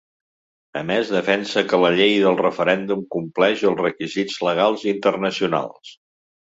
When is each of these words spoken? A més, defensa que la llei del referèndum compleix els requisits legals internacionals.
A 0.79 0.81
més, 0.91 1.11
defensa 1.15 1.63
que 1.73 1.81
la 1.83 1.91
llei 1.99 2.15
del 2.25 2.41
referèndum 2.41 3.05
compleix 3.19 3.63
els 3.73 3.85
requisits 3.87 4.43
legals 4.51 4.91
internacionals. 4.97 5.97